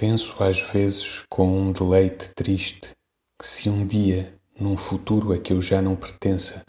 Penso 0.00 0.42
às 0.42 0.62
vezes 0.62 1.26
com 1.28 1.46
um 1.46 1.72
deleite 1.72 2.30
triste 2.30 2.96
que 3.38 3.46
se 3.46 3.68
um 3.68 3.86
dia, 3.86 4.32
num 4.58 4.74
futuro 4.74 5.30
a 5.30 5.38
que 5.38 5.52
eu 5.52 5.60
já 5.60 5.82
não 5.82 5.94
pertença, 5.94 6.64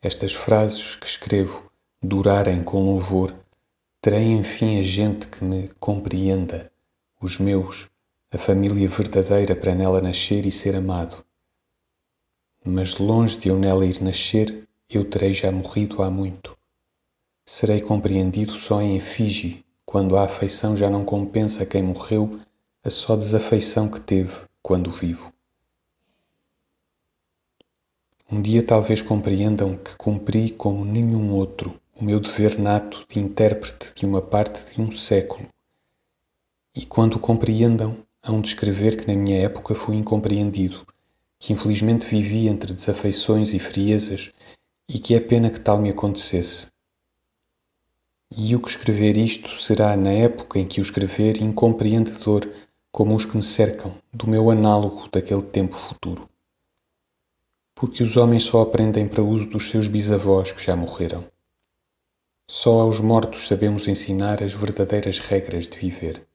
estas 0.00 0.32
frases 0.32 0.96
que 0.96 1.04
escrevo 1.04 1.70
durarem 2.02 2.62
com 2.62 2.82
louvor, 2.86 3.34
terei 4.00 4.24
enfim 4.24 4.78
a 4.78 4.82
gente 4.82 5.28
que 5.28 5.44
me 5.44 5.68
compreenda, 5.78 6.72
os 7.20 7.36
meus, 7.36 7.90
a 8.32 8.38
família 8.38 8.88
verdadeira 8.88 9.54
para 9.54 9.74
nela 9.74 10.00
nascer 10.00 10.46
e 10.46 10.50
ser 10.50 10.74
amado. 10.74 11.22
Mas 12.64 12.96
longe 12.96 13.36
de 13.36 13.50
eu 13.50 13.58
nela 13.58 13.84
ir 13.84 14.00
nascer, 14.02 14.66
eu 14.88 15.04
terei 15.04 15.34
já 15.34 15.52
morrido 15.52 16.02
há 16.02 16.10
muito. 16.10 16.56
Serei 17.44 17.82
compreendido 17.82 18.52
só 18.52 18.80
em 18.80 18.96
efígie, 18.96 19.62
quando 19.84 20.16
a 20.16 20.24
afeição 20.24 20.74
já 20.74 20.88
não 20.88 21.04
compensa 21.04 21.66
quem 21.66 21.82
morreu 21.82 22.40
a 22.84 22.90
só 22.90 23.14
desafeição 23.14 23.88
que 23.88 24.00
teve 24.00 24.34
quando 24.60 24.90
vivo. 24.90 25.32
Um 28.28 28.42
dia 28.42 28.64
talvez 28.64 29.00
compreendam 29.00 29.76
que 29.76 29.94
cumpri 29.94 30.50
como 30.50 30.84
nenhum 30.84 31.32
outro 31.32 31.80
o 31.94 32.04
meu 32.04 32.18
dever 32.18 32.58
nato 32.58 33.04
de 33.08 33.20
intérprete 33.20 33.94
de 33.94 34.04
uma 34.04 34.20
parte 34.20 34.74
de 34.74 34.80
um 34.80 34.90
século. 34.90 35.46
E 36.74 36.84
quando 36.84 37.20
compreendam, 37.20 37.98
hão 38.20 38.40
de 38.40 38.48
escrever 38.48 38.96
que 38.96 39.06
na 39.06 39.14
minha 39.14 39.38
época 39.38 39.76
fui 39.76 39.94
incompreendido, 39.94 40.84
que 41.38 41.52
infelizmente 41.52 42.06
vivi 42.06 42.48
entre 42.48 42.74
desafeições 42.74 43.54
e 43.54 43.60
friezas 43.60 44.32
e 44.88 44.98
que 44.98 45.14
é 45.14 45.20
pena 45.20 45.50
que 45.50 45.60
tal 45.60 45.78
me 45.78 45.90
acontecesse. 45.90 46.68
E 48.36 48.56
o 48.56 48.60
que 48.60 48.70
escrever 48.70 49.16
isto 49.16 49.50
será 49.50 49.96
na 49.96 50.10
época 50.10 50.58
em 50.58 50.66
que 50.66 50.80
o 50.80 50.82
escrever 50.82 51.40
incompreendedor 51.40 52.48
como 52.92 53.16
os 53.16 53.24
que 53.24 53.34
me 53.34 53.42
cercam, 53.42 53.94
do 54.12 54.28
meu 54.28 54.50
análogo 54.50 55.08
daquele 55.10 55.40
tempo 55.40 55.74
futuro. 55.74 56.28
Porque 57.74 58.02
os 58.02 58.18
homens 58.18 58.42
só 58.42 58.60
aprendem 58.60 59.08
para 59.08 59.22
uso 59.22 59.48
dos 59.48 59.70
seus 59.70 59.88
bisavós 59.88 60.52
que 60.52 60.62
já 60.62 60.76
morreram. 60.76 61.24
Só 62.46 62.82
aos 62.82 63.00
mortos 63.00 63.48
sabemos 63.48 63.88
ensinar 63.88 64.42
as 64.42 64.52
verdadeiras 64.52 65.18
regras 65.20 65.66
de 65.66 65.78
viver. 65.78 66.28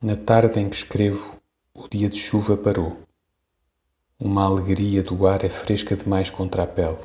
Na 0.00 0.16
tarde 0.16 0.58
em 0.58 0.70
que 0.70 0.74
escrevo, 0.74 1.38
o 1.74 1.86
dia 1.86 2.08
de 2.08 2.16
chuva 2.16 2.56
parou. 2.56 2.96
Uma 4.18 4.46
alegria 4.46 5.02
do 5.02 5.26
ar 5.26 5.44
é 5.44 5.50
fresca 5.50 5.94
demais 5.94 6.30
contra 6.30 6.62
a 6.62 6.66
pele. 6.66 6.98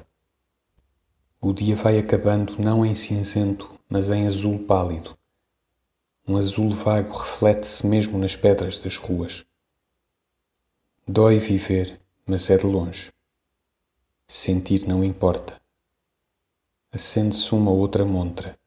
O 1.42 1.52
dia 1.52 1.76
vai 1.76 2.00
acabando 2.00 2.56
não 2.58 2.86
em 2.86 2.96
cinzento, 2.96 3.78
mas 3.90 4.10
em 4.10 4.26
azul 4.26 4.60
pálido 4.60 5.18
um 6.28 6.36
azul 6.36 6.70
vago 6.70 7.18
reflete-se 7.18 7.88
mesmo 7.88 8.20
nas 8.20 8.36
pedras 8.36 8.80
das 8.82 8.98
ruas. 8.98 9.46
Dói 11.08 11.40
viver, 11.40 12.02
mas 12.26 12.50
é 12.50 12.58
de 12.58 12.66
longe. 12.66 13.14
Sentir 14.28 14.86
não 14.86 15.06
importa. 15.06 15.62
Acende-se 16.92 17.56
uma 17.56 17.72
outra 17.72 18.04
montra. 18.04 18.60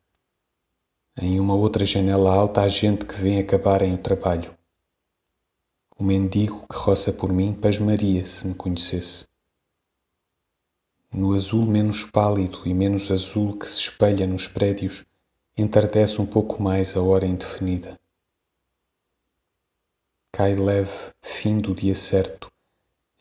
Em 1.20 1.38
uma 1.38 1.54
outra 1.54 1.84
janela 1.84 2.32
alta 2.32 2.62
há 2.62 2.68
gente 2.68 3.04
que 3.04 3.14
vem 3.14 3.38
acabarem 3.38 3.92
o 3.92 3.98
trabalho. 3.98 4.56
O 5.98 6.02
mendigo 6.02 6.66
que 6.66 6.76
roça 6.76 7.12
por 7.12 7.30
mim 7.30 7.52
pasmaria 7.52 8.24
se 8.24 8.46
me 8.46 8.54
conhecesse. 8.54 9.26
No 11.12 11.34
azul 11.34 11.66
menos 11.66 12.04
pálido 12.04 12.62
e 12.64 12.72
menos 12.72 13.10
azul 13.10 13.58
que 13.58 13.68
se 13.68 13.80
espelha 13.80 14.26
nos 14.26 14.48
prédios, 14.48 15.04
entardece 15.56 16.20
um 16.20 16.26
pouco 16.26 16.62
mais 16.62 16.96
a 16.96 17.02
hora 17.02 17.26
indefinida. 17.26 17.98
Cai 20.32 20.54
leve 20.54 21.12
fim 21.22 21.58
do 21.58 21.74
dia 21.74 21.94
certo, 21.94 22.50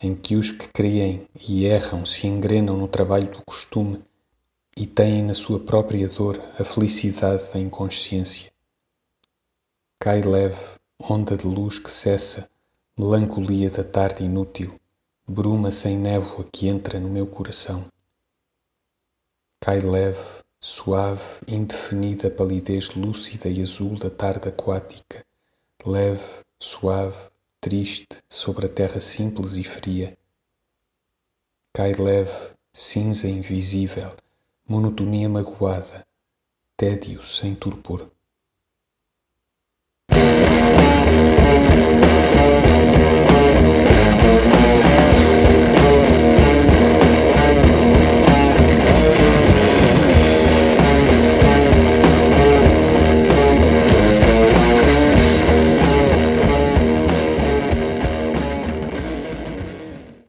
em 0.01 0.15
que 0.15 0.35
os 0.35 0.51
que 0.51 0.67
creem 0.69 1.27
e 1.47 1.65
erram 1.65 2.05
se 2.05 2.27
engrenam 2.27 2.77
no 2.77 2.87
trabalho 2.87 3.29
do 3.31 3.43
costume 3.43 4.03
e 4.77 4.85
têm 4.85 5.23
na 5.23 5.33
sua 5.33 5.59
própria 5.59 6.07
dor 6.07 6.39
a 6.59 6.63
felicidade 6.63 7.51
da 7.51 7.59
inconsciência. 7.59 8.51
Cai 9.99 10.21
leve 10.21 10.79
onda 10.99 11.35
de 11.35 11.45
luz 11.45 11.79
que 11.79 11.91
cessa, 11.91 12.49
melancolia 12.97 13.69
da 13.69 13.83
tarde 13.83 14.23
inútil, 14.23 14.79
bruma 15.27 15.71
sem 15.71 15.97
névoa 15.97 16.45
que 16.51 16.67
entra 16.67 16.99
no 16.99 17.09
meu 17.09 17.27
coração. 17.27 17.85
Cai 19.59 19.81
leve 19.81 20.43
suave, 20.59 21.23
indefinida 21.47 22.29
palidez 22.29 22.89
lúcida 22.89 23.47
e 23.47 23.61
azul 23.61 23.97
da 23.97 24.09
tarde 24.09 24.49
aquática, 24.49 25.25
leve, 25.85 26.43
suave, 26.59 27.17
triste 27.61 28.17
sobre 28.29 28.65
a 28.65 28.69
terra 28.69 28.99
simples 28.99 29.55
e 29.55 29.63
fria. 29.63 30.17
Cai 31.73 31.93
leve, 31.93 32.51
cinza 32.73 33.27
invisível, 33.29 34.13
monotonia 34.67 35.29
magoada, 35.29 36.05
tédio 36.75 37.23
sem 37.23 37.55
torpor. 37.55 38.11